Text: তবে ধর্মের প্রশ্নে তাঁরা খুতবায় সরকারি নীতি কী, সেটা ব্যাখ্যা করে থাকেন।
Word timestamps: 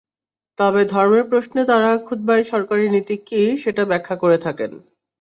তবে 0.59 0.81
ধর্মের 0.85 1.25
প্রশ্নে 1.29 1.61
তাঁরা 1.65 1.91
খুতবায় 2.05 2.43
সরকারি 2.43 2.85
নীতি 2.89 3.15
কী, 3.27 3.41
সেটা 3.63 3.83
ব্যাখ্যা 3.85 4.15
করে 4.15 4.37
থাকেন। 4.37 4.71